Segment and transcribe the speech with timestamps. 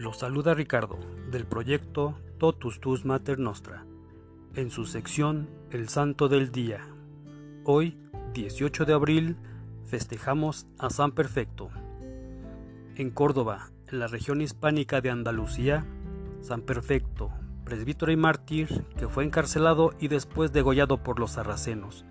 [0.00, 0.98] Los saluda Ricardo
[1.30, 3.84] del proyecto Totus Tus Mater Nostra,
[4.54, 6.88] en su sección El Santo del Día.
[7.64, 7.98] Hoy,
[8.32, 9.36] 18 de abril,
[9.84, 11.68] festejamos a San Perfecto.
[12.96, 15.84] En Córdoba, en la región hispánica de Andalucía,
[16.40, 17.30] San Perfecto,
[17.66, 22.06] presbítero y mártir, que fue encarcelado y después degollado por los sarracenos,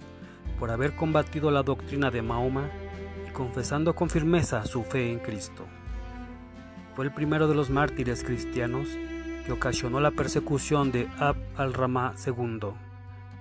[0.60, 2.70] por haber combatido la doctrina de Mahoma
[3.28, 5.66] y confesando con firmeza su fe en Cristo.
[7.00, 8.90] Fue el primero de los mártires cristianos
[9.46, 12.72] que ocasionó la persecución de Ab al-Ramá II,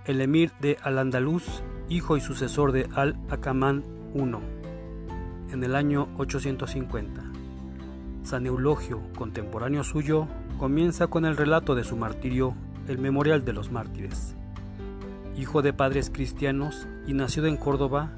[0.04, 3.82] el emir de Al-Andalus, hijo y sucesor de Al-Akamán
[4.14, 7.32] I, en el año 850.
[8.22, 12.54] San Eulogio, contemporáneo suyo, comienza con el relato de su martirio,
[12.86, 14.36] el Memorial de los Mártires.
[15.36, 18.12] Hijo de padres cristianos y nacido en Córdoba,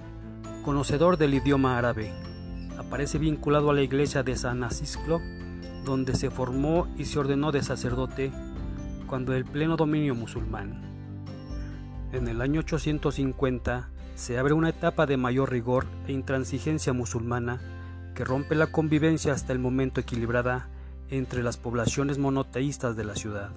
[0.67, 2.13] conocedor del idioma árabe,
[2.91, 5.21] aparece vinculado a la iglesia de San Acisclo,
[5.85, 8.33] donde se formó y se ordenó de sacerdote
[9.07, 10.83] cuando el pleno dominio musulmán.
[12.11, 17.61] En el año 850 se abre una etapa de mayor rigor e intransigencia musulmana
[18.17, 20.69] que rompe la convivencia hasta el momento equilibrada
[21.11, 23.53] entre las poblaciones monoteístas de la ciudad.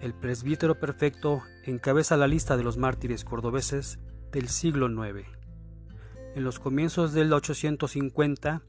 [0.00, 3.98] El presbítero perfecto encabeza la lista de los mártires cordobeses
[4.32, 5.35] del siglo IX.
[6.36, 8.60] En los comienzos del 850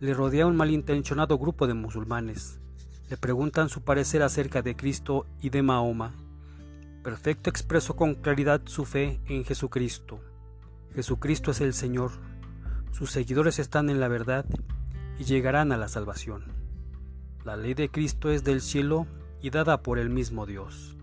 [0.00, 2.58] le rodea un malintencionado grupo de musulmanes.
[3.10, 6.14] Le preguntan su parecer acerca de Cristo y de Mahoma.
[7.04, 10.20] Perfecto expresó con claridad su fe en Jesucristo.
[10.94, 12.12] Jesucristo es el Señor.
[12.92, 14.46] Sus seguidores están en la verdad
[15.18, 16.44] y llegarán a la salvación.
[17.44, 19.06] La ley de Cristo es del cielo
[19.42, 20.96] y dada por el mismo Dios.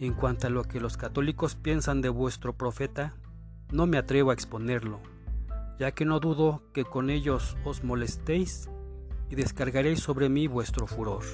[0.00, 3.14] En cuanto a lo que los católicos piensan de vuestro profeta,
[3.70, 5.00] no me atrevo a exponerlo
[5.80, 8.68] ya que no dudo que con ellos os molestéis
[9.30, 11.24] y descargaréis sobre mí vuestro furor.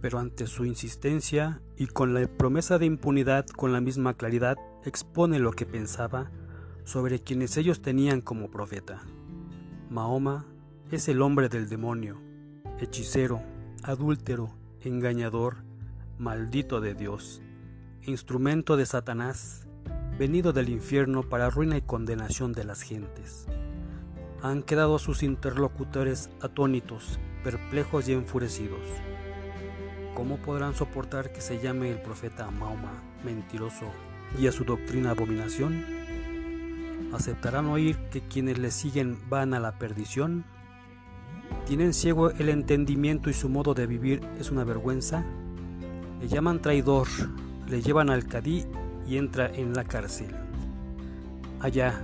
[0.00, 5.40] Pero ante su insistencia y con la promesa de impunidad con la misma claridad expone
[5.40, 6.30] lo que pensaba
[6.84, 9.02] sobre quienes ellos tenían como profeta.
[9.90, 10.46] Mahoma
[10.92, 12.20] es el hombre del demonio,
[12.78, 13.42] hechicero,
[13.82, 15.64] adúltero, engañador,
[16.16, 17.42] maldito de Dios,
[18.02, 19.66] instrumento de Satanás,
[20.20, 23.46] venido del infierno para ruina y condenación de las gentes.
[24.42, 28.82] Han quedado sus interlocutores atónitos, perplejos y enfurecidos.
[30.14, 33.86] ¿Cómo podrán soportar que se llame el profeta Mahoma mentiroso
[34.38, 35.86] y a su doctrina abominación?
[37.14, 40.44] ¿Aceptarán oír que quienes le siguen van a la perdición?
[41.64, 45.24] ¿Tienen ciego el entendimiento y su modo de vivir es una vergüenza?
[46.20, 47.08] Le llaman traidor,
[47.68, 48.66] le llevan al cadí
[49.10, 50.28] y entra en la cárcel.
[51.58, 52.00] Allá,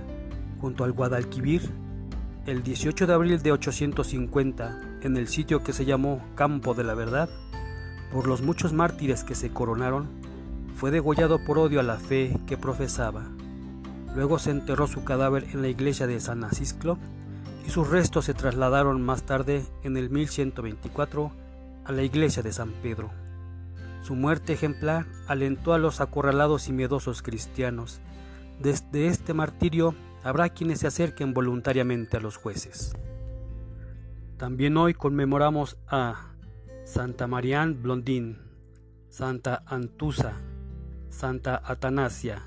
[0.59, 1.61] junto al Guadalquivir,
[2.45, 6.95] el 18 de abril de 850, en el sitio que se llamó Campo de la
[6.95, 7.29] Verdad,
[8.11, 10.09] por los muchos mártires que se coronaron,
[10.75, 13.23] fue degollado por odio a la fe que profesaba.
[14.13, 16.97] Luego se enterró su cadáver en la iglesia de San Acisclo
[17.65, 21.31] y sus restos se trasladaron más tarde, en el 1124,
[21.85, 23.09] a la iglesia de San Pedro.
[24.07, 27.99] Su muerte ejemplar alentó a los acorralados y miedosos cristianos.
[28.57, 32.95] Desde este martirio habrá quienes se acerquen voluntariamente a los jueces.
[34.37, 36.31] También hoy conmemoramos a
[36.85, 38.37] Santa Marianne Blondín,
[39.09, 40.35] Santa Antusa,
[41.09, 42.43] Santa Atanasia,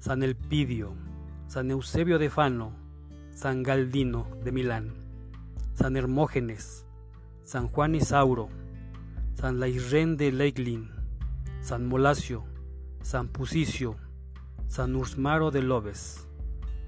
[0.00, 0.94] San Elpidio,
[1.46, 2.72] San Eusebio de Fano,
[3.30, 4.94] San Galdino de Milán,
[5.74, 6.86] San Hermógenes,
[7.44, 8.48] San Juan Isauro,
[9.34, 10.90] San Lairren de Leiglin,
[11.60, 12.44] San Molasio,
[13.02, 13.96] San Pusicio,
[14.68, 16.28] San Ursmaro de Lobes,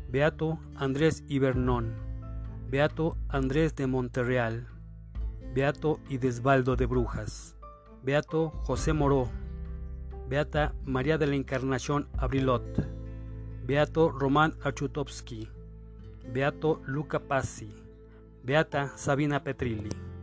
[0.08, 1.94] Beato Andrés Ibernón,
[2.70, 4.68] Beato Andrés de Monterreal,
[5.54, 7.56] Beato Idesbaldo de Brujas,
[8.02, 9.28] Beato José Moró,
[10.28, 12.64] Beata María de la Encarnación Abrilot,
[13.66, 15.48] Beato Román Archutovsky,
[16.32, 17.72] Beato Luca Passi,
[18.42, 20.13] Beata Sabina Petrilli.